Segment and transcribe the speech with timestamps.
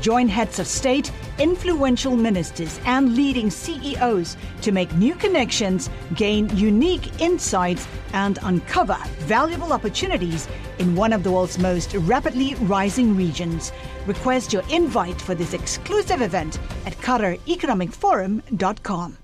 [0.00, 7.20] Join heads of state, influential ministers, and leading CEOs to make new connections, gain unique
[7.20, 10.46] insights, and uncover valuable opportunities
[10.78, 13.72] in one of the world's most rapidly rising regions.
[14.06, 19.18] Request your invite for this exclusive event at QatarEconomicForum.com.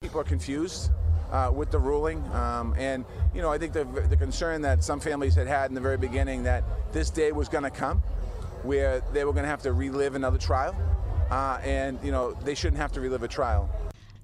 [0.00, 0.90] People are confused
[1.30, 4.98] uh, with the ruling, um, and you know I think the, the concern that some
[5.00, 8.02] families had had in the very beginning that this day was going to come,
[8.64, 10.76] where they were going to have to relive another trial,
[11.30, 13.68] uh, and you know they shouldn't have to relive a trial.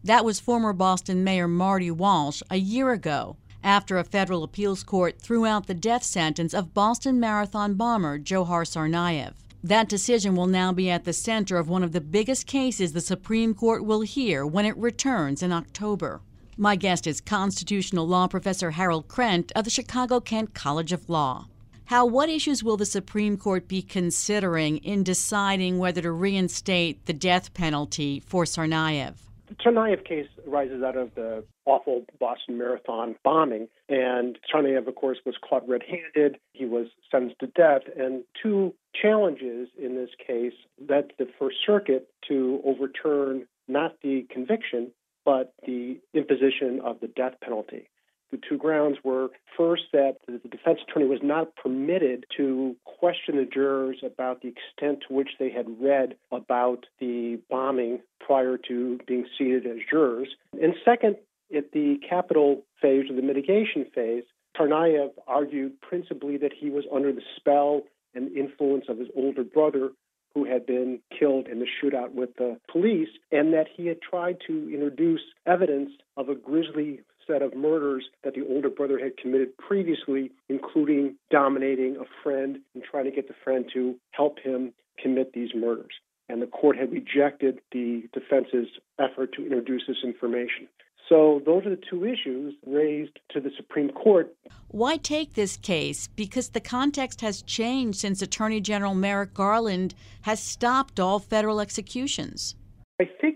[0.03, 5.19] That was former Boston Mayor Marty Walsh a year ago after a federal appeals court
[5.19, 9.33] threw out the death sentence of Boston Marathon bomber Dzhokhar Tsarnaev.
[9.63, 13.01] That decision will now be at the center of one of the biggest cases the
[13.01, 16.21] Supreme Court will hear when it returns in October.
[16.59, 21.49] My guest is constitutional law professor Harold Krent of the Chicago Kent College of Law.
[21.87, 27.13] How what issues will the Supreme Court be considering in deciding whether to reinstate the
[27.13, 29.15] death penalty for Tsarnaev?
[29.49, 33.69] The Tsarnaev case arises out of the awful Boston Marathon bombing.
[33.91, 36.39] And Tsarnaev, of course, was caught red handed.
[36.55, 37.83] He was sentenced to death.
[37.99, 40.55] And two challenges in this case
[40.89, 44.91] led the First Circuit to overturn not the conviction,
[45.27, 47.89] but the imposition of the death penalty.
[48.35, 53.45] The two grounds were first that the defense attorney was not permitted to question the
[53.45, 59.25] jurors about the extent to which they had read about the bombing prior to being
[59.39, 60.27] seated as jurors.
[60.61, 61.15] And second,
[61.57, 64.25] at the capital phase or the mitigation phase,
[64.59, 67.83] Tsarnaev argued principally that he was under the spell
[68.17, 69.93] and influence of his older brother,
[70.35, 74.39] who had been killed in the shootout with the police, and that he had tried
[74.49, 79.57] to introduce evidence of a grisly set of murders that the older brother had committed
[79.59, 85.33] previously, including dominating a friend and trying to get the friend to help him commit
[85.33, 85.93] these murders.
[86.29, 88.69] And the court had rejected the defense's
[88.99, 90.69] effort to introduce this information.
[91.09, 94.35] So those are the two issues raised to the Supreme Court.
[94.69, 96.09] Why take this case?
[96.09, 102.55] Because the context has changed since Attorney General Merrick Garland has stopped all federal executions.
[103.01, 103.34] I think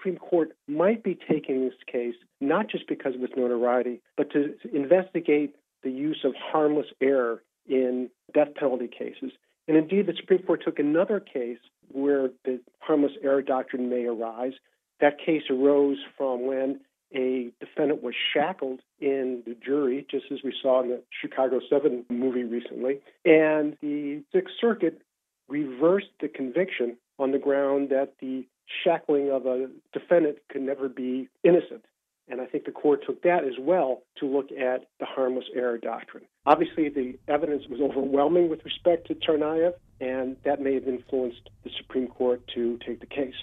[0.00, 4.54] Supreme Court might be taking this case not just because of its notoriety, but to
[4.72, 9.32] investigate the use of harmless error in death penalty cases.
[9.68, 11.58] And indeed, the Supreme Court took another case
[11.92, 14.52] where the harmless error doctrine may arise.
[15.00, 16.80] That case arose from when
[17.14, 22.06] a defendant was shackled in the jury, just as we saw in the Chicago 7
[22.08, 23.00] movie recently.
[23.24, 25.02] And the Sixth Circuit
[25.48, 28.46] reversed the conviction on the ground that the
[28.84, 31.84] shackling of a defendant could never be innocent.
[32.28, 35.78] And I think the court took that as well to look at the harmless error
[35.78, 36.24] doctrine.
[36.46, 41.70] Obviously, the evidence was overwhelming with respect to Tsarnaev, and that may have influenced the
[41.76, 43.34] Supreme Court to take the case.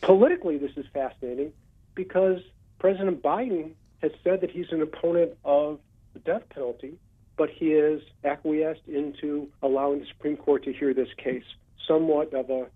[0.00, 1.52] Politically, this is fascinating
[1.94, 2.40] because
[2.78, 5.80] President Biden has said that he's an opponent of
[6.12, 6.98] the death penalty,
[7.36, 11.44] but he has acquiesced into allowing the Supreme Court to hear this case.
[11.88, 12.66] Somewhat of a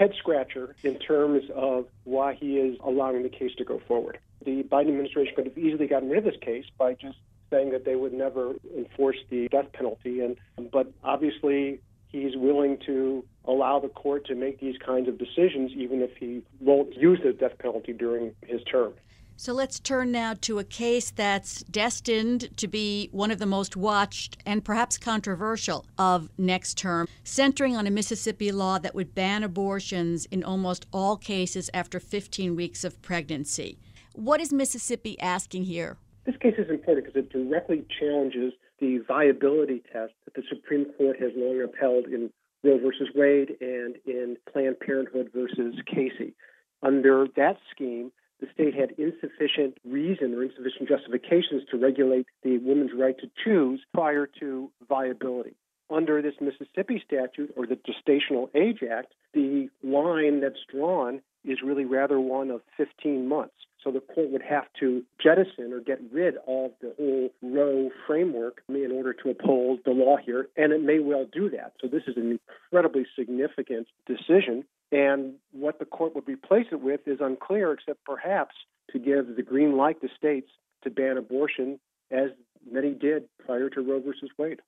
[0.00, 4.18] head scratcher in terms of why he is allowing the case to go forward.
[4.46, 7.18] The Biden administration could have easily gotten rid of this case by just
[7.50, 10.38] saying that they would never enforce the death penalty, and
[10.72, 16.00] but obviously he's willing to allow the court to make these kinds of decisions, even
[16.00, 18.94] if he won't use the death penalty during his term.
[19.42, 23.74] So let's turn now to a case that's destined to be one of the most
[23.74, 29.42] watched and perhaps controversial of next term, centering on a Mississippi law that would ban
[29.42, 33.78] abortions in almost all cases after 15 weeks of pregnancy.
[34.12, 35.96] What is Mississippi asking here?
[36.26, 41.18] This case is important because it directly challenges the viability test that the Supreme Court
[41.18, 42.30] has long upheld in
[42.62, 46.34] Roe versus Wade and in Planned Parenthood versus Casey.
[46.82, 52.92] Under that scheme, the state had insufficient reason or insufficient justifications to regulate the woman's
[52.96, 55.54] right to choose prior to viability.
[55.90, 61.84] Under this Mississippi statute or the Gestational Age Act, the line that's drawn is really
[61.84, 63.54] rather one of 15 months.
[63.82, 68.62] So the court would have to jettison or get rid of the whole Roe framework
[68.68, 71.72] in order to uphold the law here, and it may well do that.
[71.80, 72.38] So this is an
[72.70, 78.54] incredibly significant decision, and what the court would replace it with is unclear, except perhaps
[78.92, 80.50] to give the green light to states
[80.82, 81.78] to ban abortion,
[82.10, 82.30] as
[82.70, 84.60] many did prior to Roe versus Wade.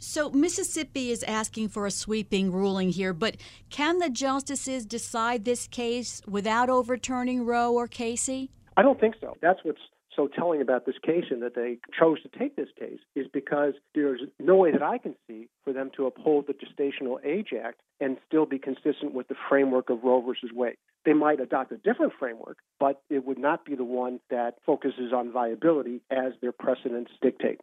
[0.00, 3.36] So, Mississippi is asking for a sweeping ruling here, but
[3.68, 8.50] can the justices decide this case without overturning Roe or Casey?
[8.76, 9.36] I don't think so.
[9.42, 9.80] That's what's
[10.18, 13.74] so telling about this case and that they chose to take this case is because
[13.94, 17.80] there's no way that I can see for them to uphold the Gestational Age Act
[18.00, 20.76] and still be consistent with the framework of Roe versus Wade.
[21.04, 25.12] They might adopt a different framework, but it would not be the one that focuses
[25.14, 27.60] on viability as their precedents dictate.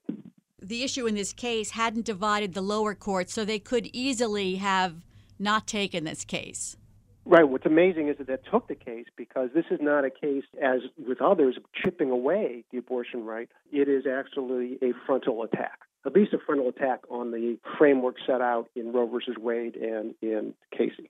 [0.61, 4.95] The issue in this case hadn't divided the lower court, so they could easily have
[5.37, 6.77] not taken this case.
[7.27, 7.43] Right.
[7.43, 10.81] What's amazing is that they took the case because this is not a case, as
[11.07, 13.49] with others, chipping away the abortion right.
[13.71, 18.41] It is actually a frontal attack, at least a frontal attack on the framework set
[18.41, 21.09] out in Roe versus Wade and in Casey.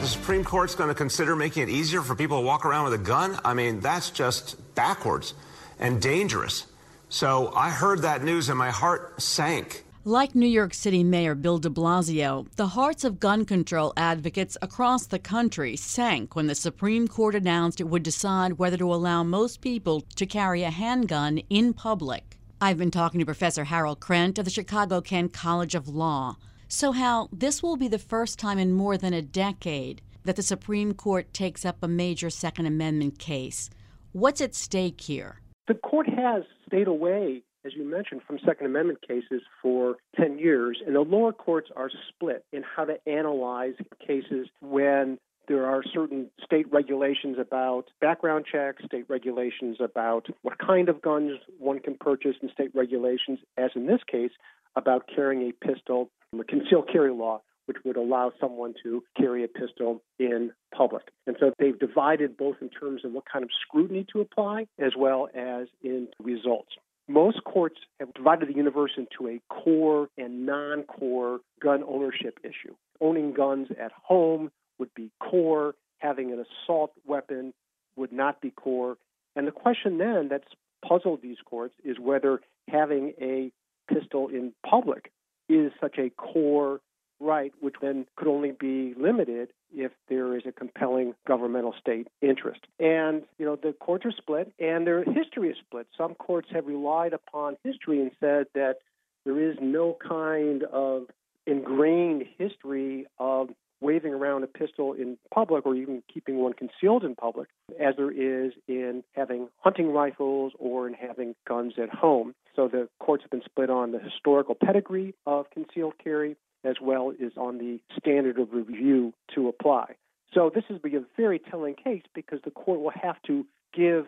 [0.00, 2.94] The Supreme Court's going to consider making it easier for people to walk around with
[2.94, 3.38] a gun?
[3.44, 5.34] I mean, that's just backwards
[5.80, 6.66] and dangerous.
[7.08, 9.84] So I heard that news and my heart sank.
[10.06, 15.04] Like New York City Mayor Bill de Blasio, the hearts of gun control advocates across
[15.04, 19.60] the country sank when the Supreme Court announced it would decide whether to allow most
[19.60, 22.38] people to carry a handgun in public.
[22.62, 26.38] I've been talking to Professor Harold Krent of the Chicago Kent College of Law.
[26.66, 30.42] So, Hal, this will be the first time in more than a decade that the
[30.42, 33.68] Supreme Court takes up a major Second Amendment case.
[34.12, 35.42] What's at stake here?
[35.68, 40.80] The court has stayed away as you mentioned, from Second Amendment cases for 10 years,
[40.86, 43.74] and the lower courts are split in how to analyze
[44.06, 45.18] cases when
[45.48, 51.32] there are certain state regulations about background checks, state regulations about what kind of guns
[51.58, 54.30] one can purchase, and state regulations, as in this case,
[54.76, 56.08] about carrying a pistol,
[56.38, 61.02] a concealed carry law, which would allow someone to carry a pistol in public.
[61.26, 64.92] And so they've divided both in terms of what kind of scrutiny to apply as
[64.96, 66.70] well as in results.
[67.10, 72.76] Most courts have divided the universe into a core and non core gun ownership issue.
[73.00, 77.52] Owning guns at home would be core, having an assault weapon
[77.96, 78.96] would not be core.
[79.34, 80.46] And the question then that's
[80.88, 83.50] puzzled these courts is whether having a
[83.92, 85.10] pistol in public
[85.48, 86.80] is such a core
[87.20, 92.60] right, which then could only be limited if there is a compelling governmental state interest.
[92.78, 95.86] And, you know, the courts are split and their history is split.
[95.96, 98.76] Some courts have relied upon history and said that
[99.24, 101.04] there is no kind of
[101.46, 103.50] ingrained history of
[103.80, 107.48] waving around a pistol in public or even keeping one concealed in public
[107.80, 112.34] as there is in having hunting rifles or in having guns at home.
[112.54, 117.12] So the courts have been split on the historical pedigree of concealed carry as well
[117.24, 119.94] as on the standard of review to apply.
[120.32, 124.06] So this is a very telling case because the court will have to give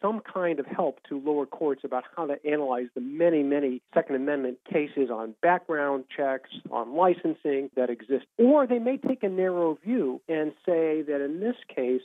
[0.00, 4.16] some kind of help to lower courts about how to analyze the many, many Second
[4.16, 8.26] Amendment cases on background checks, on licensing that exist.
[8.38, 12.02] Or they may take a narrow view and say that in this case,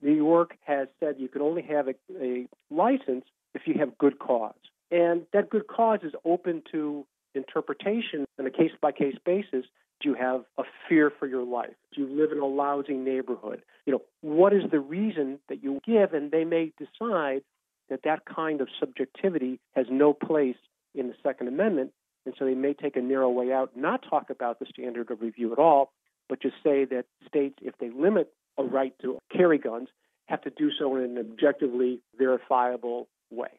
[0.00, 3.24] New York has said you can only have a, a license
[3.54, 4.54] if you have good cause.
[4.90, 9.64] And that good cause is open to interpretation on a case by case basis.
[10.00, 11.74] Do you have a fear for your life?
[11.94, 13.62] Do you live in a lousy neighborhood?
[13.86, 16.12] You know, what is the reason that you give?
[16.12, 17.42] And they may decide
[17.88, 20.56] that that kind of subjectivity has no place
[20.94, 21.92] in the Second Amendment.
[22.26, 25.20] And so they may take a narrow way out, not talk about the standard of
[25.20, 25.92] review at all,
[26.28, 29.88] but just say that states, if they limit a right to carry guns,
[30.26, 33.50] have to do so in an objectively verifiable way.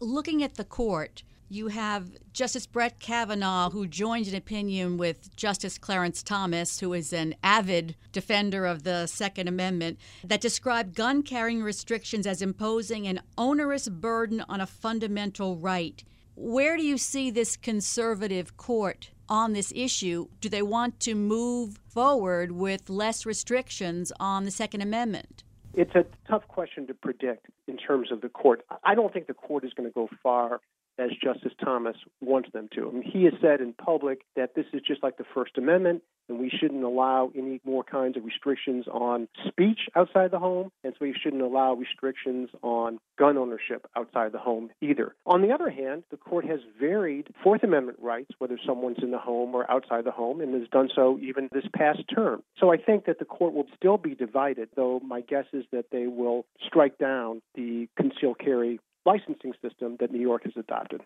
[0.00, 1.22] Looking at the court,
[1.54, 7.12] You have Justice Brett Kavanaugh, who joined an opinion with Justice Clarence Thomas, who is
[7.12, 13.20] an avid defender of the Second Amendment, that described gun carrying restrictions as imposing an
[13.38, 16.02] onerous burden on a fundamental right.
[16.34, 20.26] Where do you see this conservative court on this issue?
[20.40, 25.44] Do they want to move forward with less restrictions on the Second Amendment?
[25.72, 28.64] It's a tough question to predict in terms of the court.
[28.82, 30.60] I don't think the court is going to go far
[30.98, 32.88] as Justice Thomas wants them to.
[32.88, 36.02] I mean, he has said in public that this is just like the First Amendment,
[36.28, 40.94] and we shouldn't allow any more kinds of restrictions on speech outside the home, and
[40.94, 45.14] so we shouldn't allow restrictions on gun ownership outside the home either.
[45.26, 49.18] On the other hand, the court has varied Fourth Amendment rights, whether someone's in the
[49.18, 52.42] home or outside the home, and has done so even this past term.
[52.58, 55.86] So I think that the court will still be divided, though my guess is that
[55.90, 61.00] they will strike down the concealed carry licensing system that New York has adopted.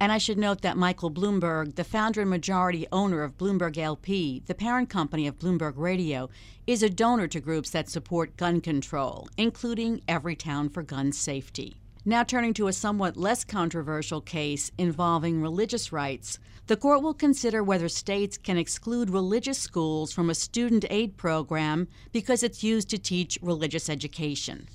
[0.00, 4.42] And I should note that Michael Bloomberg, the founder and majority owner of Bloomberg LP,
[4.46, 6.28] the parent company of Bloomberg Radio,
[6.66, 11.76] is a donor to groups that support gun control, including Everytown for Gun Safety.
[12.04, 17.62] Now, turning to a somewhat less controversial case involving religious rights, the court will consider
[17.62, 22.98] whether states can exclude religious schools from a student aid program because it's used to
[22.98, 24.66] teach religious education.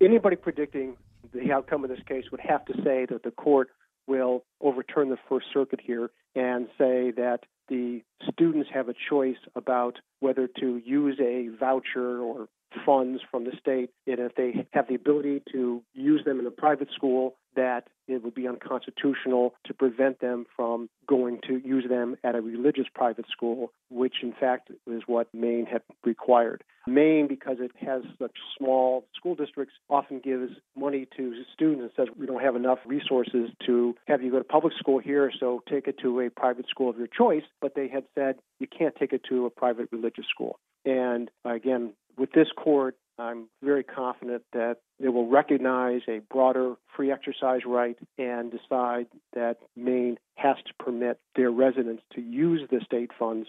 [0.00, 0.96] Anybody predicting
[1.32, 3.68] the outcome of this case would have to say that the court
[4.06, 9.98] will overturn the First Circuit here and say that the students have a choice about
[10.20, 12.48] whether to use a voucher or
[12.84, 16.50] funds from the state, and if they have the ability to use them in a
[16.50, 22.16] private school, that it would be unconstitutional to prevent them from going to use them
[22.24, 26.64] at a religious private school, which in fact is what Maine had required.
[26.86, 32.14] Maine, because it has such small school districts, often gives money to students and says,
[32.18, 35.86] We don't have enough resources to have you go to public school here, so take
[35.86, 37.44] it to a private school of your choice.
[37.60, 40.58] But they had said, You can't take it to a private religious school.
[40.84, 47.12] And again, with this court, I'm very confident that it will recognize a broader free
[47.12, 53.10] exercise right and decide that Maine has to permit their residents to use the state
[53.18, 53.48] funds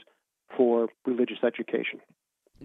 [0.56, 2.00] for religious education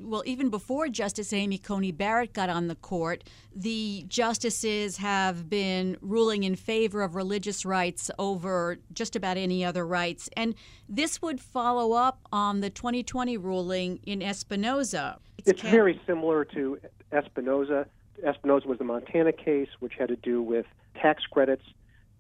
[0.02, 3.25] well, even before Justice Amy Coney Barrett got on the court,
[3.55, 9.87] the justices have been ruling in favor of religious rights over just about any other
[9.87, 10.28] rights.
[10.37, 10.55] And
[10.88, 15.19] this would follow up on the 2020 ruling in Espinoza.
[15.38, 16.78] It's, it's very similar to
[17.12, 17.87] Espinoza.
[18.25, 20.67] Espinoza was the Montana case, which had to do with
[21.00, 21.64] tax credits.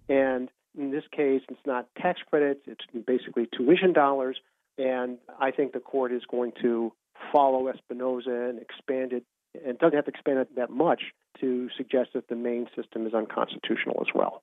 [0.08, 4.38] And in this case, it's not tax credits, it's basically tuition dollars.
[4.78, 6.92] And I think the court is going to
[7.32, 9.24] follow Espinoza and expand it,
[9.66, 11.02] and doesn't have to expand it that much
[11.40, 14.42] to suggest that the Maine system is unconstitutional as well.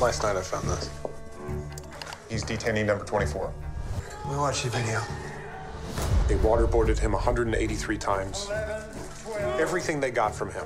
[0.00, 0.90] Last night I found this.
[2.28, 3.52] He's detainee number 24.
[4.28, 5.00] We watched the video.
[6.28, 8.50] They waterboarded him 183 times.
[9.58, 10.64] Everything they got from him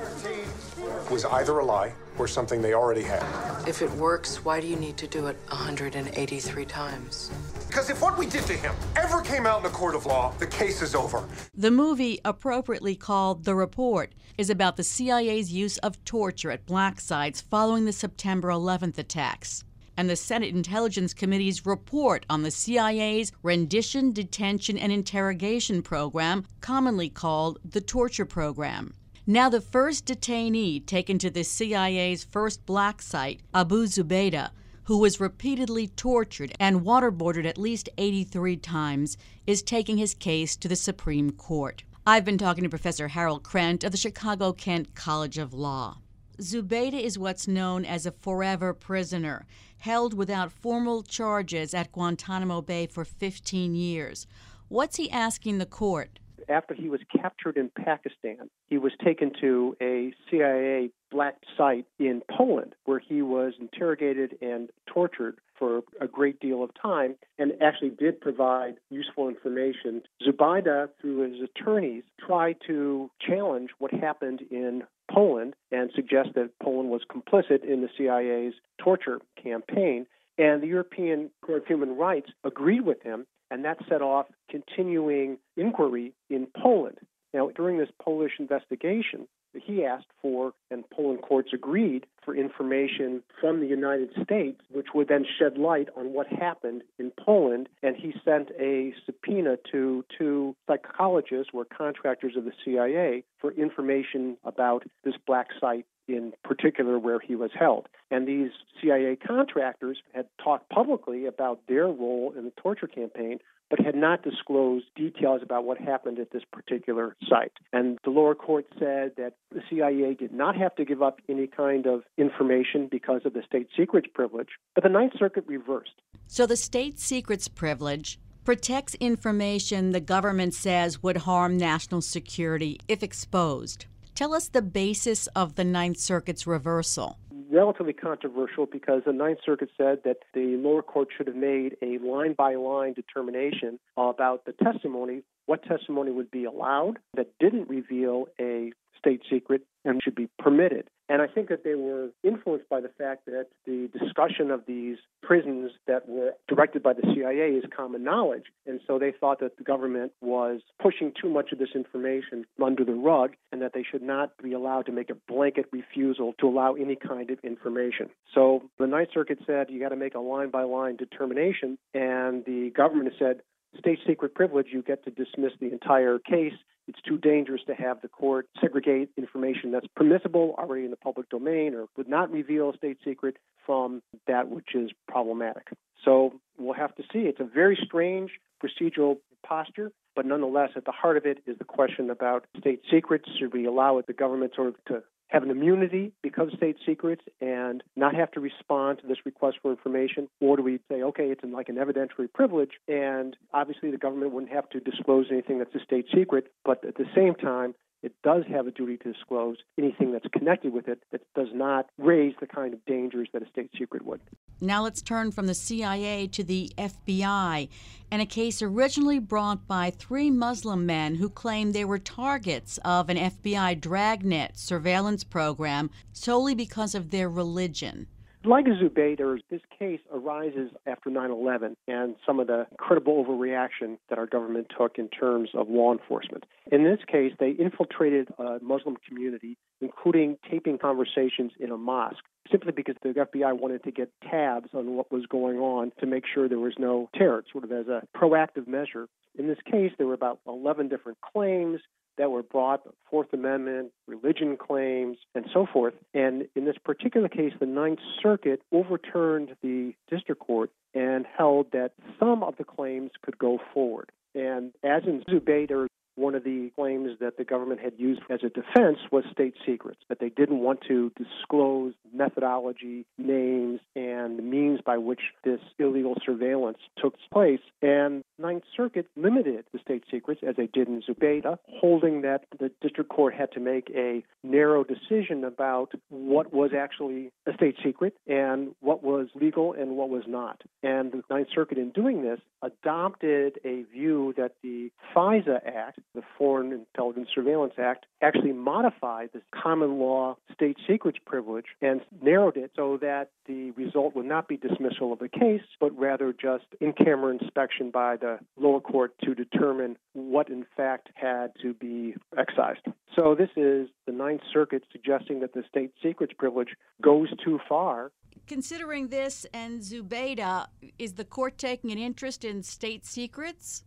[1.11, 3.23] was either a lie or something they already had.
[3.69, 7.31] If it works, why do you need to do it 183 times?
[7.71, 10.33] Because if what we did to him ever came out in a court of law,
[10.39, 11.23] the case is over.
[11.55, 17.01] The movie, appropriately called The Report, is about the CIA's use of torture at black
[17.01, 19.63] sites following the September 11th attacks
[19.97, 27.09] and the Senate Intelligence Committee's report on the CIA's rendition, detention, and interrogation program, commonly
[27.09, 28.95] called the torture program.
[29.29, 34.51] Now, the first detainee taken to the CIA's first black site, Abu Zubaydah,
[34.91, 39.17] who was repeatedly tortured and waterboarded at least 83 times,
[39.47, 41.85] is taking his case to the Supreme Court.
[42.05, 45.99] I've been talking to Professor Harold Krent of the Chicago Kent College of Law.
[46.41, 49.47] Zubaydah is what's known as a forever prisoner,
[49.79, 54.27] held without formal charges at Guantanamo Bay for 15 years.
[54.67, 56.19] What's he asking the court?
[56.49, 62.23] After he was captured in Pakistan, he was taken to a CIA black site in
[62.31, 67.91] Poland where he was interrogated and tortured for a great deal of time and actually
[67.91, 70.03] did provide useful information.
[70.27, 76.89] Zubaydah, through his attorneys, tried to challenge what happened in Poland and suggest that Poland
[76.89, 80.07] was complicit in the CIA's torture campaign.
[80.39, 85.37] And the European Court of Human Rights agreed with him, and that set off continuing
[85.57, 86.97] inquiry in Poland.
[87.35, 93.61] Now, during this Polish investigation, he asked for, and Poland courts agreed, for information from
[93.61, 97.69] the United States, which would then shed light on what happened in Poland.
[97.83, 103.53] And he sent a subpoena to two psychologists, who were contractors of the CIA, for
[103.53, 107.89] information about this black site in particular where he was held.
[108.11, 108.51] And these
[108.81, 113.39] CIA contractors had talked publicly about their role in the torture campaign,
[113.69, 117.53] but had not disclosed details about what happened at this particular site.
[117.73, 121.47] And the lower court said that the CIA did not have to give up any
[121.47, 126.03] kind of information because of the state secrets privilege, but the Ninth Circuit reversed.
[126.27, 133.03] So the state secrets privilege protects information the government says would harm national security if
[133.03, 133.87] exposed.
[134.21, 137.17] Tell us the basis of the Ninth Circuit's reversal.
[137.51, 141.97] Relatively controversial because the Ninth Circuit said that the lower court should have made a
[142.07, 148.27] line by line determination about the testimony, what testimony would be allowed that didn't reveal
[148.39, 150.89] a state secret and should be permitted.
[151.09, 154.97] And I think that they were influenced by the fact that the discussion of these
[155.25, 158.45] prisons that were directed by the CIA is common knowledge.
[158.65, 162.85] And so they thought that the government was pushing too much of this information under
[162.85, 166.47] the rug and that they should not be allowed to make a blanket refusal to
[166.47, 168.09] allow any kind of information.
[168.33, 171.77] So the Ninth Circuit said you got to make a line by line determination.
[171.93, 173.41] And the government said,
[173.79, 176.55] state secret privilege, you get to dismiss the entire case.
[176.91, 181.29] It's too dangerous to have the court segregate information that's permissible already in the public
[181.29, 185.69] domain or would not reveal a state secret from that which is problematic.
[186.05, 187.21] So we'll have to see.
[187.21, 191.65] It's a very strange procedural posture, but nonetheless, at the heart of it is the
[191.65, 193.29] question about state secrets.
[193.39, 196.77] Should we allow it the government sort of to have an immunity because of state
[196.85, 200.29] secrets and not have to respond to this request for information?
[200.41, 204.53] Or do we say, okay, it's like an evidentiary privilege, and obviously the government wouldn't
[204.53, 208.45] have to disclose anything that's a state secret, but at the same time, it does
[208.51, 212.47] have a duty to disclose anything that's connected with it that does not raise the
[212.47, 214.21] kind of dangers that a state secret would.
[214.61, 217.69] Now let's turn from the CIA to the FBI
[218.11, 223.09] and a case originally brought by three Muslim men who claimed they were targets of
[223.09, 228.07] an FBI dragnet surveillance program solely because of their religion.
[228.43, 234.19] Like Zubaydah, this case arises after 9 11 and some of the incredible overreaction that
[234.19, 236.45] our government took in terms of law enforcement.
[236.73, 242.73] In this case, they infiltrated a Muslim community, including taping conversations in a mosque, simply
[242.73, 246.49] because the FBI wanted to get tabs on what was going on to make sure
[246.49, 249.07] there was no terror, sort of as a proactive measure.
[249.39, 251.81] In this case, there were about 11 different claims
[252.19, 255.95] that were brought Fourth Amendment, religion claims, and so forth.
[256.15, 261.93] And in this particular case, the Ninth Circuit overturned the district court and held that
[262.19, 264.11] some of the claims could go forward.
[264.35, 265.87] And as in Zubaydah,
[266.21, 270.01] one of the claims that the government had used as a defense was state secrets,
[270.09, 276.15] that they didn't want to disclose methodology, names, and the means by which this illegal
[276.25, 277.61] surveillance took place.
[277.83, 282.71] And Ninth Circuit limited the state secrets, as they did in Zubaydah, holding that the
[282.81, 288.15] district court had to make a narrow decision about what was actually a state secret
[288.27, 290.63] and what was legal and what was not.
[290.83, 296.23] And the Ninth Circuit, in doing this, adopted a view that the FISA Act, the
[296.39, 302.73] Foreign Intelligence Surveillance Act, actually modified the common law state secrets privilege and narrowed it
[302.77, 306.93] so that the result would not be dismissal of the case, but rather just in
[306.93, 312.87] camera inspection by the lower court to determine what in fact had to be excised.
[313.17, 316.71] So this is the Ninth Circuit suggesting that the state secrets privilege
[317.03, 318.13] goes too far
[318.47, 320.67] Considering this and Zubaydah,
[320.99, 323.85] is the court taking an interest in state secrets?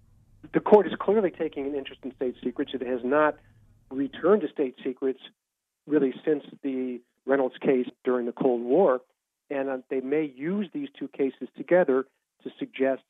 [0.52, 2.72] The court is clearly taking an interest in state secrets.
[2.74, 3.38] It has not
[3.90, 5.20] returned to state secrets
[5.88, 9.02] really since the Reynolds case during the Cold War.
[9.50, 12.06] And uh, they may use these two cases together
[12.44, 13.02] to suggest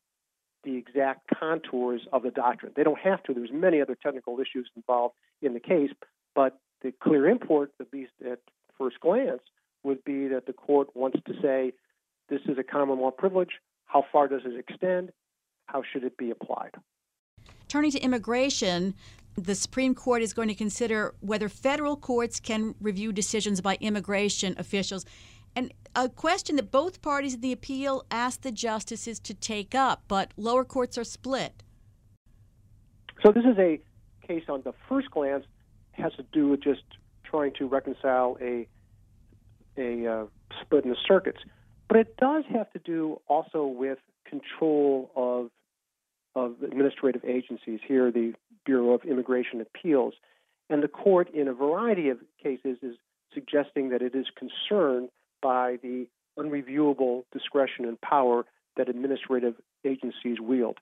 [0.64, 2.72] the exact contours of the doctrine.
[2.76, 3.34] They don't have to.
[3.34, 5.92] There's many other technical issues involved in the case,
[6.36, 8.40] but the clear import, at least at
[8.78, 9.42] first glance,
[9.84, 11.74] would be that the court wants to say
[12.30, 13.60] this is a common law privilege.
[13.86, 15.12] How far does it extend?
[15.66, 16.76] How should it be applied?
[17.74, 18.94] Turning to immigration,
[19.34, 24.54] the Supreme Court is going to consider whether federal courts can review decisions by immigration
[24.60, 25.08] officials.
[25.56, 30.04] And a question that both parties in the appeal asked the justices to take up,
[30.08, 31.64] but lower courts are split.
[33.24, 33.80] So this is a
[34.28, 35.46] case on the first glance
[35.94, 36.84] has to do with just
[37.24, 38.68] trying to reconcile a
[39.80, 40.26] a uh,
[40.62, 41.40] split in the circuits.
[41.88, 43.98] But it does have to do also with
[44.30, 45.50] control of
[46.36, 47.80] of administrative agencies.
[47.86, 48.34] Here, the
[48.66, 50.14] Bureau of Immigration Appeals,
[50.70, 52.96] and the court, in a variety of cases, is
[53.34, 55.10] suggesting that it is concerned
[55.42, 58.46] by the unreviewable discretion and power
[58.78, 60.78] that administrative agencies wield.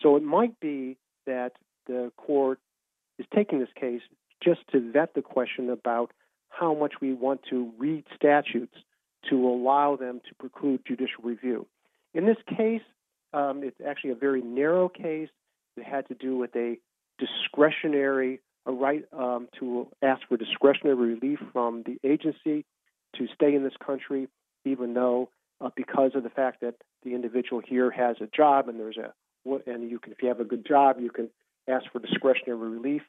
[0.00, 1.52] So it might be that
[1.86, 2.58] the court
[3.18, 4.02] is taking this case
[4.42, 6.12] just to vet the question about
[6.48, 8.74] how much we want to read statutes
[9.28, 11.66] to allow them to preclude judicial review.
[12.14, 12.82] In this case,
[13.32, 15.28] um, it's actually a very narrow case.
[15.76, 16.78] It had to do with a
[17.18, 22.64] discretionary, a right um, to ask for discretionary relief from the agency
[23.16, 24.28] to stay in this country,
[24.64, 28.78] even though uh, because of the fact that the individual here has a job and
[28.78, 29.12] there's a
[29.66, 31.30] and you can if you have a good job you can
[31.68, 33.02] ask for discretionary relief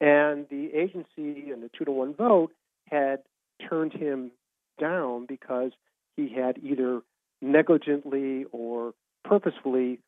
[0.00, 2.52] and the agency and the two to one vote
[2.88, 3.20] had
[3.68, 4.30] turned him
[4.78, 5.72] down because
[6.16, 7.00] he had either
[7.40, 8.92] negligently or
[9.32, 9.98] purposefully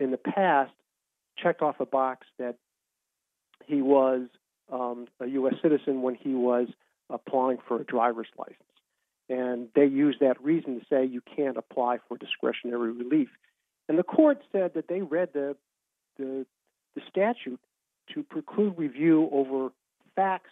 [0.00, 0.72] in the past
[1.40, 2.56] checked off a box that
[3.64, 4.22] he was
[4.72, 5.54] um, a U.S.
[5.62, 6.66] citizen when he was
[7.08, 8.58] applying for a driver's license.
[9.28, 13.28] And they used that reason to say you can't apply for discretionary relief.
[13.88, 15.54] And the court said that they read the,
[16.18, 16.44] the,
[16.96, 17.60] the statute
[18.14, 19.68] to preclude review over
[20.16, 20.50] facts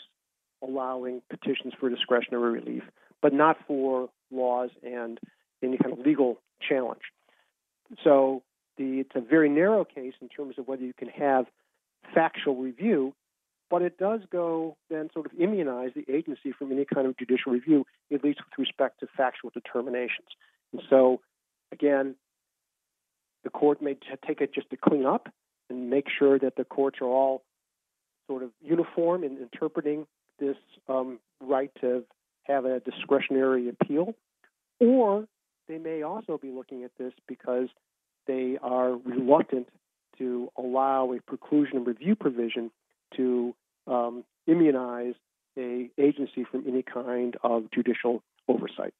[0.63, 2.85] allowing petitions for discretionary relief,
[3.23, 5.19] but not for laws and
[5.65, 7.03] any kind of legal challenge.
[8.05, 8.43] So
[8.77, 11.47] the, it's a very narrow case in terms of whether you can have
[12.15, 13.15] factual review,
[13.69, 17.53] but it does go then sort of immunize the agency from any kind of judicial
[17.53, 20.29] review, at least with respect to factual determinations.
[20.73, 21.21] And so,
[21.73, 22.17] again,
[23.45, 25.29] the court may take it just to clean up
[25.69, 27.43] and make sure that the courts are all
[28.27, 30.07] sort of uniform in interpreting
[30.39, 30.57] this
[30.89, 32.05] um, right to
[32.45, 34.15] have a discretionary appeal,
[34.81, 35.27] or
[35.71, 37.69] they may also be looking at this because
[38.27, 39.69] they are reluctant
[40.19, 42.71] to allow a preclusion and review provision
[43.17, 43.55] to
[43.87, 45.15] um, immunize
[45.57, 48.93] a agency from any kind of judicial oversight.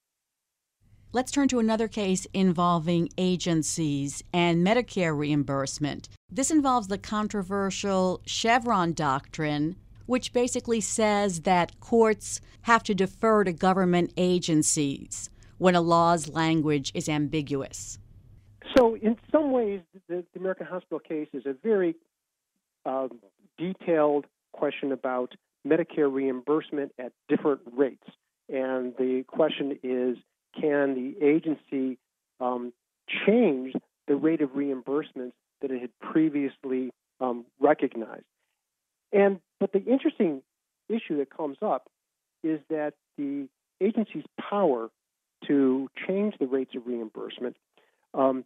[1.13, 6.09] Let's turn to another case involving agencies and Medicare reimbursement.
[6.31, 9.75] This involves the controversial Chevron doctrine,
[10.07, 15.31] which basically says that courts have to defer to government agencies
[15.61, 17.99] when a law's language is ambiguous.
[18.75, 21.95] So, in some ways, the, the American Hospital case is a very
[22.87, 23.11] um,
[23.59, 25.35] detailed question about
[25.67, 28.07] Medicare reimbursement at different rates.
[28.49, 30.17] And the question is
[30.59, 31.99] can the agency
[32.41, 32.73] um,
[33.27, 33.75] change
[34.09, 38.25] the rate of reimbursements that it had previously um, recognized?
[39.13, 40.41] And but the interesting
[40.89, 41.91] issue that comes up
[42.43, 43.47] is that the
[43.83, 44.89] agency's power
[45.47, 47.57] to change the rates of reimbursement
[48.15, 48.45] um,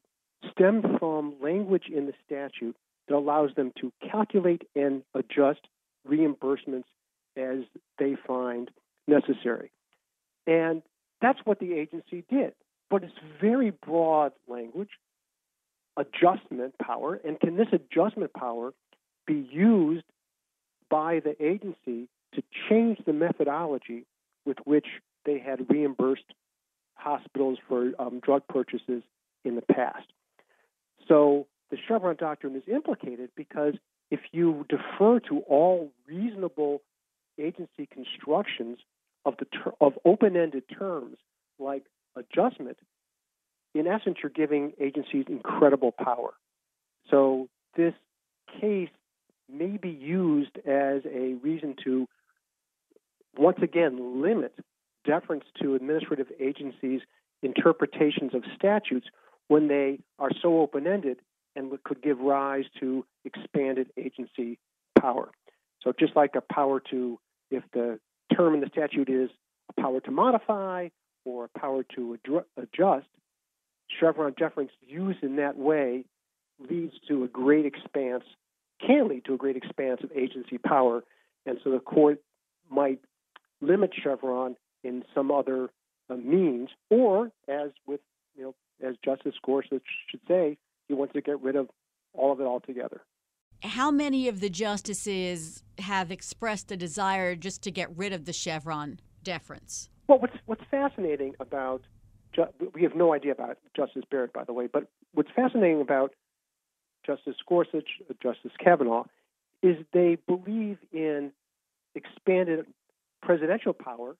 [0.51, 2.77] stem from language in the statute
[3.09, 5.61] that allows them to calculate and adjust
[6.09, 6.85] reimbursements
[7.37, 7.59] as
[7.99, 8.71] they find
[9.07, 9.71] necessary.
[10.47, 10.83] And
[11.21, 12.53] that's what the agency did.
[12.91, 14.91] But it's very broad language,
[15.97, 18.73] adjustment power, and can this adjustment power
[19.27, 20.05] be used
[20.91, 24.05] by the agency to change the methodology
[24.45, 24.87] with which
[25.25, 26.25] they had reimbursed
[26.95, 29.03] hospitals for um, drug purchases
[29.45, 30.07] in the past?
[31.09, 33.75] So the Chevron doctrine is implicated because
[34.11, 36.83] if you defer to all reasonable
[37.39, 38.79] agency constructions
[39.25, 41.17] of the ter- of open-ended terms
[41.59, 41.85] like
[42.17, 42.79] adjustment,
[43.75, 46.35] in essence, you're giving agencies incredible power.
[47.11, 47.95] So this
[48.61, 48.91] case
[49.53, 52.07] may be used as a reason to
[53.37, 54.55] once again limit
[55.05, 57.01] deference to administrative agencies'
[57.43, 59.07] interpretations of statutes
[59.49, 61.19] when they are so open-ended
[61.57, 64.59] and could give rise to expanded agency
[64.99, 65.31] power.
[65.83, 67.19] So just like a power to,
[67.51, 68.01] if the
[68.35, 69.31] term in the statute is
[69.77, 70.89] a power to modify
[71.25, 72.19] or a power to
[72.57, 73.07] adjust,
[74.01, 76.05] Chevron deference used in that way
[76.71, 78.25] leads to a great expanse,
[78.85, 81.05] can lead to a great expanse of agency power.
[81.47, 82.21] And so the court
[82.71, 83.01] might
[83.61, 85.71] limit Chevron in some other
[86.09, 88.01] uh, means, or as with,
[88.37, 88.55] you know,
[88.89, 91.69] as Justice Gorsuch should say, he wants to get rid of
[92.13, 93.01] all of it altogether.
[93.63, 98.33] How many of the justices have expressed a desire just to get rid of the
[98.33, 99.89] Chevron deference?
[100.07, 101.83] Well, what's what's fascinating about
[102.75, 106.15] we have no idea about Justice Barrett, by the way, but what's fascinating about
[107.07, 107.89] Justice Gorsuch,
[108.23, 109.05] Justice Kavanaugh,
[109.63, 111.33] is they believe in
[111.95, 112.67] expanded
[113.23, 114.17] presidential power,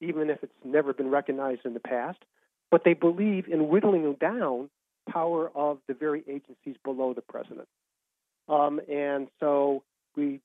[0.00, 2.18] even if it's never been recognized in the past,
[2.70, 4.68] but they believe in whittling down
[5.08, 7.68] power of the very agencies below the president.
[8.48, 9.82] Um, and so
[10.16, 10.40] we,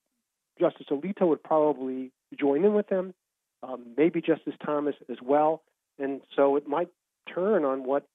[0.58, 3.14] Justice Alito would probably join in with them.
[3.62, 5.62] um, maybe Justice Thomas as well.
[5.98, 6.88] And so it might
[7.32, 8.06] turn on what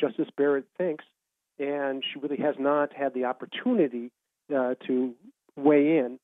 [0.00, 1.04] Justice Barrett thinks.
[1.58, 4.10] And she really has not had the opportunity
[4.54, 5.14] uh, to
[5.56, 6.18] weigh in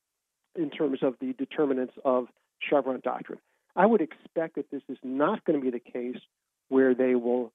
[0.55, 2.27] in terms of the determinants of
[2.59, 3.39] Chevron doctrine.
[3.75, 6.21] I would expect that this is not going to be the case
[6.69, 7.51] where they will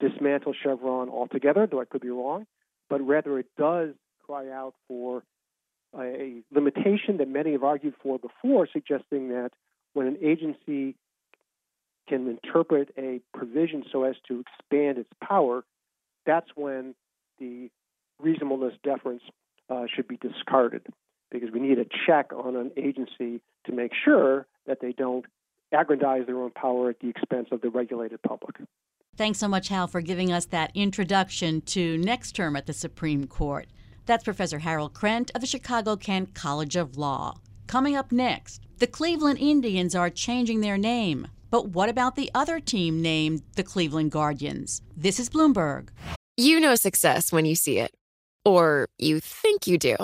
[0.00, 2.46] dismantle Chevron altogether, though I could be wrong,
[2.88, 3.90] but rather it does
[4.24, 5.22] cry out for
[5.98, 9.50] a limitation that many have argued for before, suggesting that
[9.94, 10.94] when an agency
[12.08, 15.64] can interpret a provision so as to expand its power,
[16.24, 16.94] that's when
[17.38, 17.70] the
[18.20, 19.22] reasonableness deference
[19.70, 20.86] uh, should be discarded
[21.30, 25.24] because we need a check on an agency to make sure that they don't
[25.76, 28.56] aggrandize their own power at the expense of the regulated public.
[29.16, 33.26] Thanks so much, Hal, for giving us that introduction to next term at the Supreme
[33.26, 33.66] Court.
[34.04, 37.40] That's Professor Harold Krent of the Chicago Kent College of Law.
[37.66, 41.28] Coming up next, the Cleveland Indians are changing their name.
[41.50, 44.82] But what about the other team named the Cleveland Guardians?
[44.96, 45.88] This is Bloomberg.
[46.36, 47.92] You know success when you see it.
[48.44, 49.96] Or you think you do.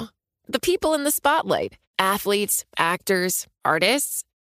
[0.49, 4.25] The people in the spotlight athletes, actors, artists.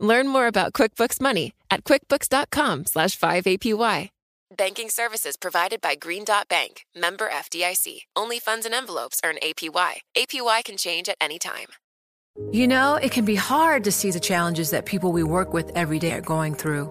[0.00, 4.10] Learn more about QuickBooks Money at quickbooks.com slash 5APY.
[4.56, 8.04] Banking services provided by Green Dot Bank, member FDIC.
[8.16, 9.96] Only funds and envelopes earn APY.
[10.16, 11.66] APY can change at any time.
[12.50, 15.70] You know, it can be hard to see the challenges that people we work with
[15.74, 16.90] every day are going through.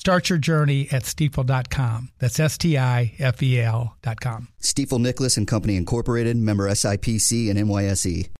[0.00, 2.08] Start your journey at stifel.com.
[2.20, 4.48] That's S T I F E L.com.
[4.58, 8.30] Stifel Nicolaus and Company Incorporated, member SIPC and NYSE.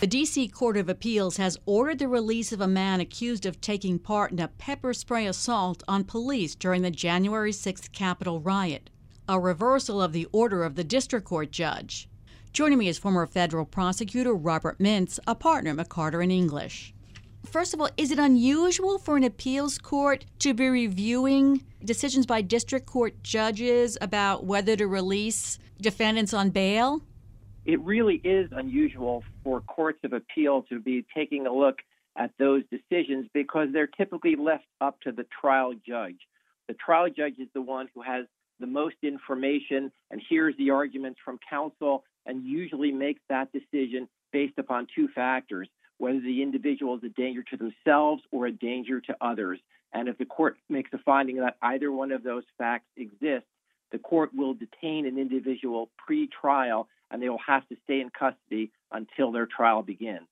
[0.00, 0.48] The D.C.
[0.48, 4.40] Court of Appeals has ordered the release of a man accused of taking part in
[4.40, 8.90] a pepper spray assault on police during the January 6th Capitol riot,
[9.28, 12.08] a reversal of the order of the district court judge.
[12.52, 16.92] Joining me is former federal prosecutor Robert Mintz, a partner at McCarter and English.
[17.46, 22.42] First of all, is it unusual for an appeals court to be reviewing decisions by
[22.42, 27.02] district court judges about whether to release defendants on bail?
[27.64, 31.78] It really is unusual for courts of appeal to be taking a look
[32.16, 36.18] at those decisions because they're typically left up to the trial judge.
[36.68, 38.26] The trial judge is the one who has
[38.60, 44.58] the most information and hears the arguments from counsel and usually makes that decision based
[44.58, 45.68] upon two factors
[46.00, 49.60] whether the individual is a danger to themselves or a danger to others.
[49.92, 53.48] And if the court makes a finding that either one of those facts exists,
[53.92, 58.08] the court will detain an individual pre trial and they will have to stay in
[58.18, 60.26] custody until their trial begins.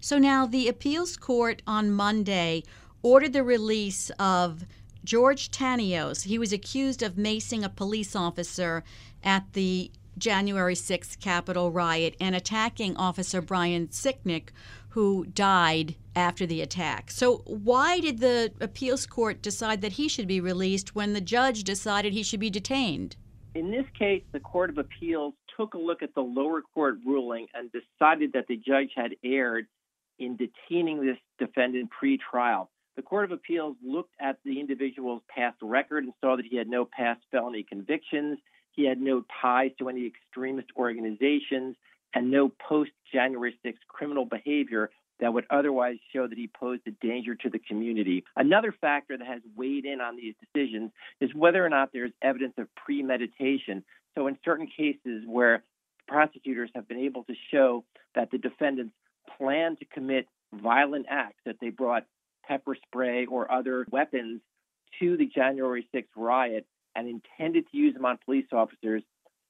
[0.00, 2.64] So now the appeals court on Monday
[3.04, 4.64] ordered the release of
[5.04, 6.24] George Tanios.
[6.24, 8.82] He was accused of macing a police officer
[9.22, 14.50] at the January 6th Capitol riot and attacking Officer Brian Sicknick,
[14.90, 17.10] who died after the attack.
[17.10, 21.64] So, why did the appeals court decide that he should be released when the judge
[21.64, 23.16] decided he should be detained?
[23.54, 27.46] In this case, the Court of Appeals took a look at the lower court ruling
[27.54, 29.66] and decided that the judge had erred
[30.18, 32.70] in detaining this defendant pre trial.
[32.96, 36.68] The Court of Appeals looked at the individual's past record and saw that he had
[36.68, 38.38] no past felony convictions,
[38.72, 41.76] he had no ties to any extremist organizations,
[42.14, 46.90] and no post January 6 criminal behavior that would otherwise show that he posed a
[47.04, 48.24] danger to the community.
[48.36, 52.54] Another factor that has weighed in on these decisions is whether or not there's evidence
[52.58, 53.84] of premeditation.
[54.16, 55.62] So, in certain cases where
[56.08, 58.94] prosecutors have been able to show that the defendants
[59.38, 62.04] planned to commit violent acts, that they brought
[62.46, 64.40] pepper spray or other weapons
[64.98, 69.02] to the January 6th riot and intended to use them on police officers,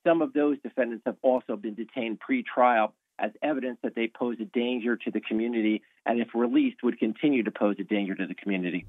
[0.07, 4.45] some of those defendants have also been detained pre-trial as evidence that they pose a
[4.47, 8.35] danger to the community and, if released, would continue to pose a danger to the
[8.35, 8.85] community.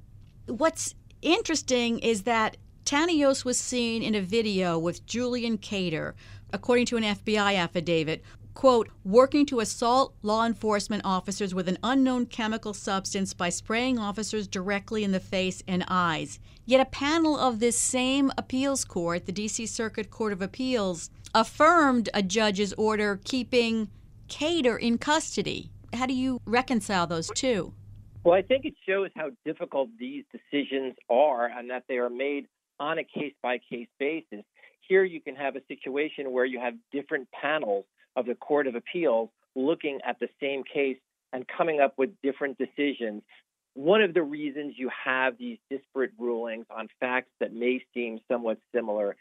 [0.46, 6.14] What's interesting is that Tanios was seen in a video with Julian Khater,
[6.52, 8.22] according to an FBI affidavit,
[8.54, 14.46] quote, working to assault law enforcement officers with an unknown chemical substance by spraying officers
[14.46, 16.38] directly in the face and eyes.
[16.64, 19.66] Yet a panel of this same appeals court, the D.C.
[19.66, 23.90] Circuit Court of Appeals, affirmed a judge's order keeping
[24.28, 25.70] Khater in custody.
[25.92, 27.74] How do you reconcile those two?
[28.24, 32.46] Well, I think it shows how difficult these decisions are and that they are made
[32.80, 34.44] on a case by case basis.
[34.88, 37.84] Here, you can have a situation where you have different panels
[38.16, 40.98] of the Court of Appeals looking at the same case
[41.32, 43.22] and coming up with different decisions.
[43.74, 48.58] One of the reasons you have these disparate rulings on facts that may seem somewhat
[48.74, 49.16] similar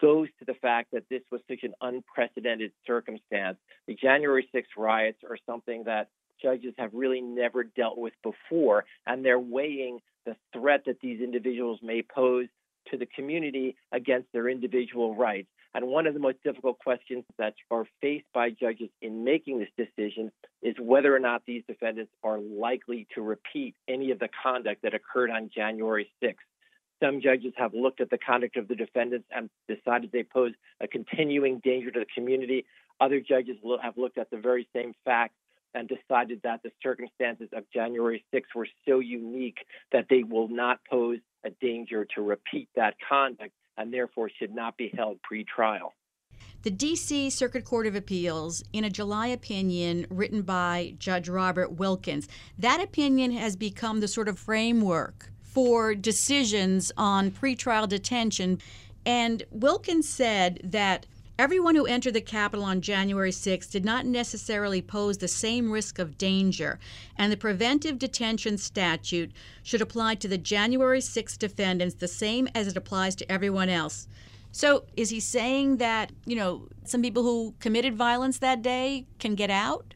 [0.00, 3.56] goes to the fact that this was such an unprecedented circumstance.
[3.86, 6.08] The January 6 riots are something that
[6.42, 11.78] judges have really never dealt with before, and they're weighing the threat that these individuals
[11.82, 12.48] may pose
[12.90, 15.48] to the community against their individual rights.
[15.74, 19.68] And one of the most difficult questions that are faced by judges in making this
[19.76, 20.30] decision
[20.62, 24.94] is whether or not these defendants are likely to repeat any of the conduct that
[24.94, 26.36] occurred on January 6th.
[27.02, 30.86] Some judges have looked at the conduct of the defendants and decided they pose a
[30.86, 32.66] continuing danger to the community.
[33.00, 35.34] Other judges have looked at the very same facts
[35.74, 39.58] and decided that the circumstances of January 6th were so unique
[39.90, 44.76] that they will not pose a danger to repeat that conduct and therefore should not
[44.76, 45.92] be held pre-trial.
[46.62, 47.30] The D.C.
[47.30, 52.26] Circuit Court of Appeals, in a July opinion written by Judge Robert Wilkins,
[52.58, 58.60] that opinion has become the sort of framework for decisions on pretrial detention.
[59.06, 64.80] And Wilkins said that Everyone who entered the Capitol on January 6 did not necessarily
[64.80, 66.78] pose the same risk of danger,
[67.18, 69.32] and the preventive detention statute
[69.64, 74.06] should apply to the January 6 defendants the same as it applies to everyone else.
[74.52, 79.34] So, is he saying that, you know, some people who committed violence that day can
[79.34, 79.94] get out?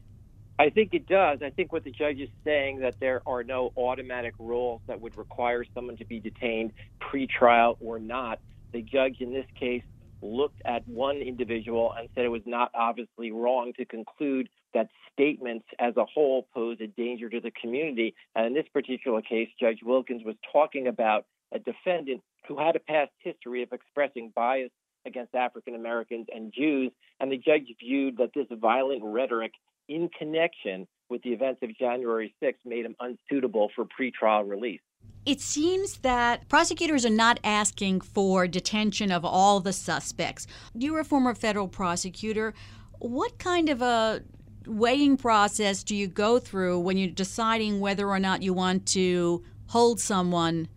[0.59, 1.41] I think it does.
[1.41, 5.17] I think what the judge is saying that there are no automatic rules that would
[5.17, 8.39] require someone to be detained pre-trial or not.
[8.73, 9.83] The judge in this case
[10.21, 15.65] looked at one individual and said it was not obviously wrong to conclude that statements
[15.79, 18.15] as a whole pose a danger to the community.
[18.35, 22.79] And in this particular case, Judge Wilkins was talking about a defendant who had a
[22.79, 24.71] past history of expressing bias
[25.05, 26.91] against African Americans and Jews.
[27.19, 29.53] And the judge viewed that this violent rhetoric
[29.87, 34.81] in connection with the events of January 6th made him unsuitable for pretrial release.
[35.29, 40.47] It seems that prosecutors are not asking for detention of all the suspects.
[40.73, 42.55] You're a former federal prosecutor.
[42.97, 44.23] What kind of a
[44.65, 49.43] weighing process do you go through when you're deciding whether or not you want to
[49.67, 50.67] hold someone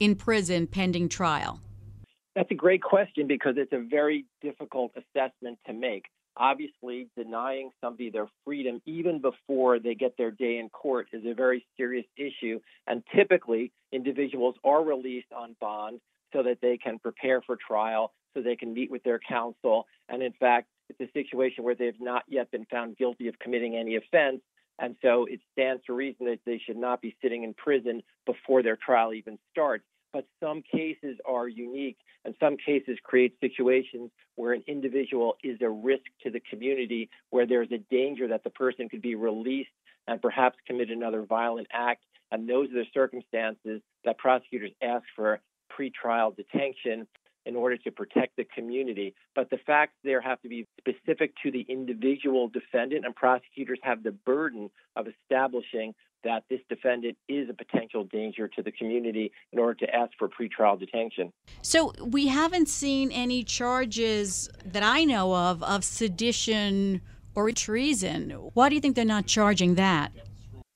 [0.00, 1.60] in prison pending trial?
[2.34, 8.10] That's a great question because it's a very difficult assessment to make obviously denying somebody
[8.10, 12.60] their freedom even before they get their day in court is a very serious issue.
[12.86, 16.00] And typically, individuals are released on bond
[16.32, 19.86] so that they can prepare for trial, so they can meet with their counsel.
[20.08, 23.76] And in fact, it's a situation where they've not yet been found guilty of committing
[23.76, 24.40] any offense.
[24.80, 28.62] And so it stands to reason that they should not be sitting in prison before
[28.62, 34.52] their trial even starts but some cases are unique and some cases create situations where
[34.52, 38.88] an individual is a risk to the community, where there's a danger that the person
[38.88, 39.70] could be released
[40.06, 42.04] and perhaps commit another violent act.
[42.30, 45.40] And those are the circumstances that prosecutors ask for
[45.76, 47.08] pretrial detention
[47.44, 49.14] in order to protect the community.
[49.34, 54.02] But the facts there have to be specific to the individual defendant, and prosecutors have
[54.04, 55.92] the burden of establishing
[56.24, 60.28] that this defendant is a potential danger to the community in order to ask for
[60.28, 61.32] pretrial detention.
[61.62, 67.00] So we haven't seen any charges that I know of of sedition
[67.34, 68.30] or treason.
[68.54, 70.12] Why do you think they're not charging that?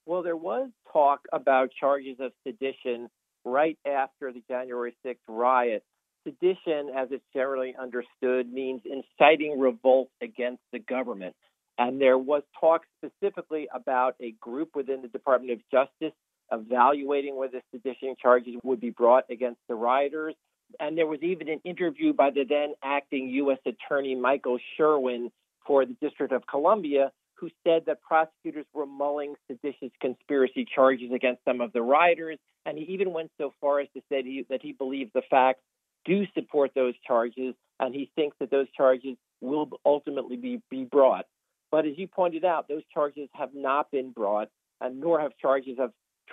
[0.06, 3.08] Well, there was talk about charges of sedition
[3.44, 5.84] right after the January 6th riot.
[6.24, 11.34] Sedition, as it's generally understood, means inciting revolt against the government.
[11.78, 16.12] And there was talk specifically about a group within the Department of Justice
[16.50, 20.34] evaluating whether sedition charges would be brought against the rioters.
[20.80, 23.58] And there was even an interview by the then acting U.S.
[23.64, 25.30] Attorney Michael Sherwin
[25.66, 31.44] for the District of Columbia, who said that prosecutors were mulling seditious conspiracy charges against
[31.44, 32.38] some of the rioters.
[32.66, 35.60] And he even went so far as to say that he believes the facts
[36.04, 41.26] do support those charges, and he thinks that those charges will ultimately be, be brought.
[41.70, 44.48] But as you pointed out, those charges have not been brought,
[44.80, 45.92] and nor have charges of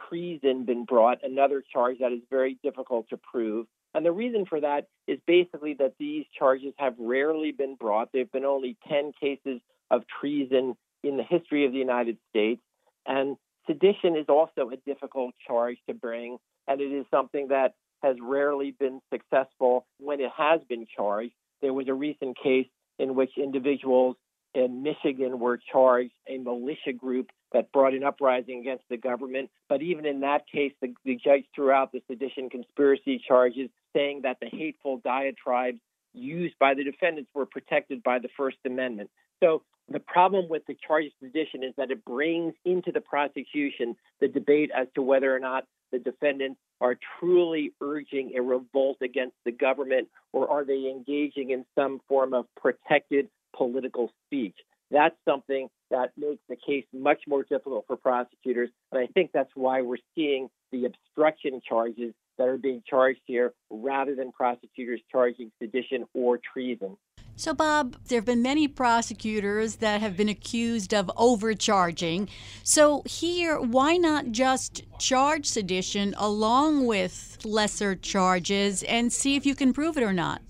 [0.09, 3.67] treason been brought, another charge that is very difficult to prove.
[3.93, 8.11] And the reason for that is basically that these charges have rarely been brought.
[8.11, 12.61] There have been only 10 cases of treason in the history of the United States.
[13.05, 18.17] And sedition is also a difficult charge to bring, and it is something that has
[18.21, 21.33] rarely been successful when it has been charged.
[21.61, 22.67] There was a recent case
[22.99, 24.17] in which individuals
[24.55, 29.49] in Michigan were charged, a militia group that brought an uprising against the government.
[29.69, 34.21] But even in that case, the, the judge threw out the sedition conspiracy charges, saying
[34.23, 35.79] that the hateful diatribes
[36.13, 39.09] used by the defendants were protected by the First Amendment.
[39.43, 43.95] So the problem with the charge of sedition is that it brings into the prosecution
[44.19, 49.35] the debate as to whether or not the defendants are truly urging a revolt against
[49.45, 54.55] the government or are they engaging in some form of protected political speech.
[54.91, 58.69] That's something that makes the case much more difficult for prosecutors.
[58.91, 63.53] And I think that's why we're seeing the obstruction charges that are being charged here
[63.69, 66.97] rather than prosecutors charging sedition or treason.
[67.37, 72.29] So, Bob, there have been many prosecutors that have been accused of overcharging.
[72.63, 79.53] So, here, why not just charge sedition along with lesser charges and see if you
[79.53, 80.41] can prove it or not?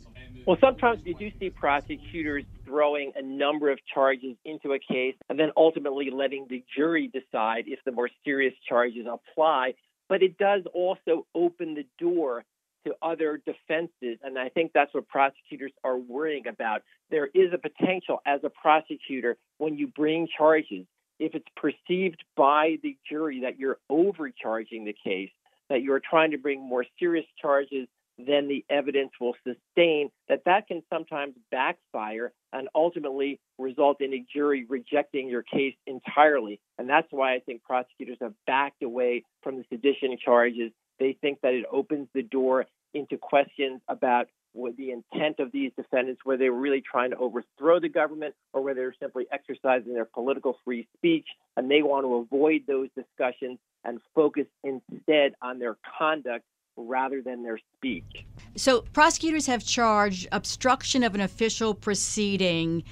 [0.45, 5.39] Well, sometimes you do see prosecutors throwing a number of charges into a case and
[5.39, 9.73] then ultimately letting the jury decide if the more serious charges apply.
[10.07, 12.45] But it does also open the door
[12.85, 14.19] to other defenses.
[14.23, 16.83] And I think that's what prosecutors are worrying about.
[17.09, 20.85] There is a potential as a prosecutor when you bring charges,
[21.17, 25.31] if it's perceived by the jury that you're overcharging the case,
[25.69, 27.87] that you're trying to bring more serious charges
[28.17, 34.25] then the evidence will sustain that that can sometimes backfire and ultimately result in a
[34.33, 36.59] jury rejecting your case entirely.
[36.77, 40.71] And that's why I think prosecutors have backed away from the sedition charges.
[40.99, 45.71] They think that it opens the door into questions about what the intent of these
[45.75, 49.93] defendants, whether they were really trying to overthrow the government or whether they're simply exercising
[49.93, 51.27] their political free speech.
[51.57, 56.45] And they want to avoid those discussions and focus instead on their conduct
[56.77, 58.25] rather than their speech.
[58.55, 62.83] So, prosecutors have charged obstruction of an official proceeding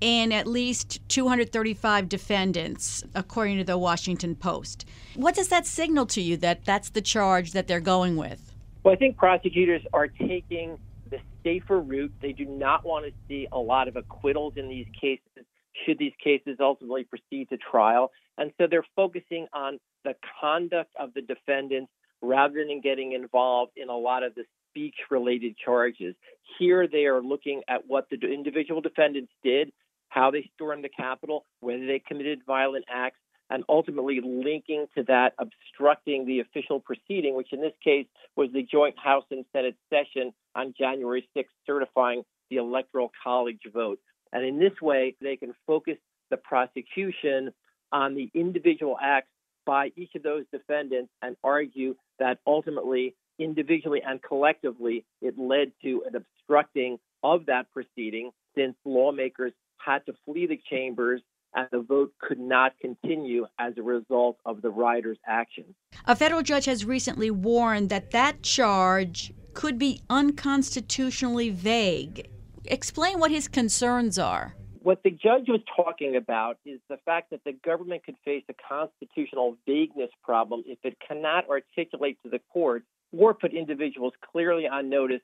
[0.00, 4.84] in at least 235 defendants, according to the Washington Post.
[5.14, 8.52] What does that signal to you that that's the charge that they're going with?
[8.82, 10.76] Well, I think prosecutors are taking
[11.08, 12.12] the safer route.
[12.20, 15.46] They do not want to see a lot of acquittals in these cases
[15.86, 18.10] should these cases ultimately proceed to trial.
[18.38, 21.90] And so they're focusing on the conduct of the defendants
[22.22, 26.14] rather than getting involved in a lot of the speech related charges.
[26.58, 29.72] Here they are looking at what the individual defendants did,
[30.08, 33.18] how they stormed the Capitol, whether they committed violent acts,
[33.50, 38.62] and ultimately linking to that obstructing the official proceeding, which in this case was the
[38.62, 43.98] joint House and Senate session on January 6th, certifying the Electoral College vote.
[44.32, 45.98] And in this way, they can focus
[46.30, 47.52] the prosecution
[47.90, 49.28] on the individual acts
[49.64, 56.02] by each of those defendants and argue that ultimately, individually and collectively, it led to
[56.06, 59.52] an obstructing of that proceeding since lawmakers
[59.84, 61.20] had to flee the chambers
[61.54, 65.74] and the vote could not continue as a result of the rioters' actions.
[66.06, 72.28] A federal judge has recently warned that that charge could be unconstitutionally vague.
[72.64, 74.56] Explain what his concerns are.
[74.82, 78.54] What the judge was talking about is the fact that the government could face a
[78.68, 82.82] constitutional vagueness problem if it cannot articulate to the court
[83.16, 85.20] or put individuals clearly on notice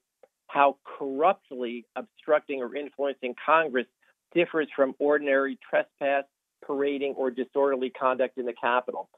[0.47, 3.87] how corruptly obstructing or influencing Congress
[4.33, 6.25] differs from ordinary trespass,
[6.65, 9.09] parading, or disorderly conduct in the Capitol.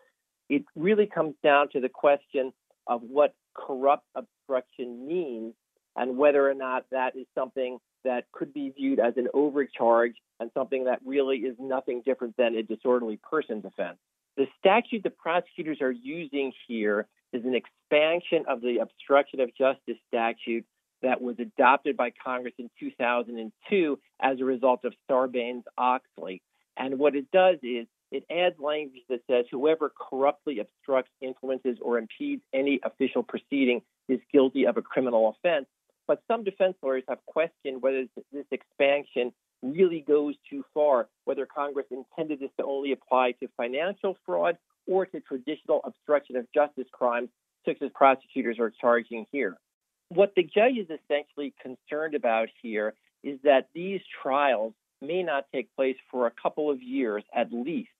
[0.48, 2.52] It really comes down to the question
[2.86, 5.52] of what corrupt obstruction means
[5.96, 10.50] and whether or not that is something that could be viewed as an overcharge and
[10.54, 13.98] something that really is nothing different than a disorderly persons offense.
[14.36, 19.96] The statute the prosecutors are using here is an expansion of the obstruction of justice
[20.08, 20.64] statute
[21.02, 26.42] that was adopted by Congress in 2002 as a result of Sarbanes Oxley.
[26.76, 31.98] And what it does is it adds language that says whoever corruptly obstructs, influences, or
[31.98, 35.66] impedes any official proceeding is guilty of a criminal offense.
[36.10, 39.32] But some defense lawyers have questioned whether this expansion
[39.62, 44.58] really goes too far, whether Congress intended this to only apply to financial fraud
[44.88, 47.28] or to traditional obstruction of justice crimes,
[47.64, 49.56] such as prosecutors are charging here.
[50.08, 55.72] What the judge is essentially concerned about here is that these trials may not take
[55.76, 57.90] place for a couple of years at least.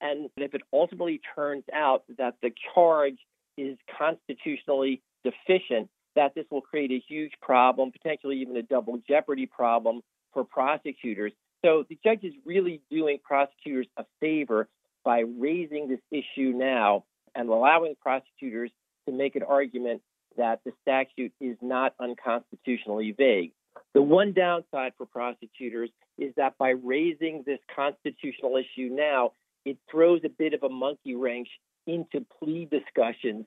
[0.00, 3.18] And if it ultimately turns out that the charge
[3.58, 9.46] is constitutionally deficient, that this will create a huge problem, potentially even a double jeopardy
[9.46, 10.02] problem
[10.34, 11.32] for prosecutors.
[11.64, 14.68] So the judge is really doing prosecutors a favor
[15.04, 17.04] by raising this issue now
[17.36, 18.72] and allowing prosecutors
[19.06, 20.02] to make an argument
[20.36, 23.52] that the statute is not unconstitutionally vague.
[23.94, 29.32] The one downside for prosecutors is that by raising this constitutional issue now,
[29.64, 31.48] it throws a bit of a monkey wrench
[31.86, 33.46] into plea discussions.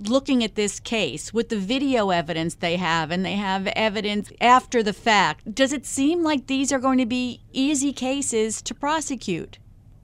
[0.00, 4.82] Looking at this case with the video evidence they have, and they have evidence after
[4.82, 9.58] the fact, does it seem like these are going to be easy cases to prosecute?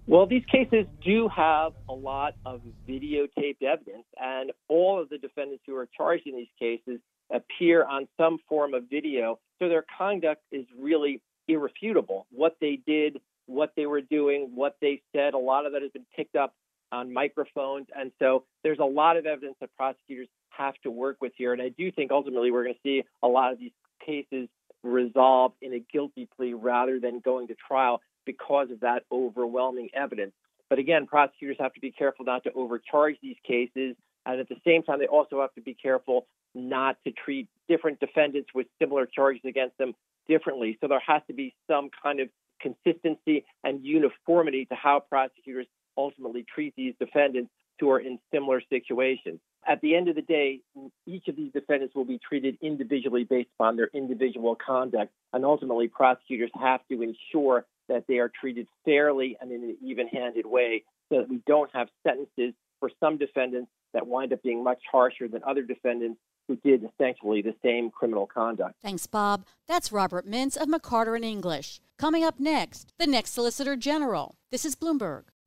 [0.07, 5.65] Well, these cases do have a lot of videotaped evidence, and all of the defendants
[5.67, 7.01] who are charged in these cases
[7.33, 9.41] appear on some form of video.
[9.59, 12.27] So their conduct is really irrefutable.
[12.31, 15.91] What they did, what they were doing, what they said, a lot of that has
[15.91, 16.55] been picked up
[16.93, 17.87] on microphones.
[17.97, 21.53] And so there's a lot of evidence that prosecutors have to work with here.
[21.53, 23.73] And I do think ultimately we're going to see a lot of these
[24.05, 24.49] cases
[24.83, 30.33] resolved in a guilty plea rather than going to trial because of that overwhelming evidence.
[30.69, 33.97] But again, prosecutors have to be careful not to overcharge these cases.
[34.27, 38.01] And at the same time, they also have to be careful not to treat different
[38.01, 39.95] defendants with similar charges against them
[40.29, 40.79] differently.
[40.81, 42.29] So there has to be some kind of
[42.61, 45.67] consistency and uniformity to how prosecutors
[46.01, 49.41] ultimately treat these defendants who are in similar situations.
[49.67, 50.61] At the end of the day,
[51.07, 55.13] each of these defendants will be treated individually based upon their individual conduct.
[55.33, 60.09] And ultimately, prosecutors have to ensure that they are treated fairly and in an even
[60.09, 64.63] handed way so that we don't have sentences for some defendants that wind up being
[64.63, 68.75] much harsher than other defendants who did essentially the same criminal conduct.
[68.83, 69.45] Thanks, Bob.
[69.69, 71.81] That's Robert Mintz of McCarter and English.
[71.99, 74.35] Coming up next, the next Solicitor General.
[74.51, 75.25] This is Bloomberg.